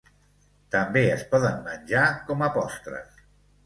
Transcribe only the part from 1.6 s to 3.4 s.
menjar com a postres.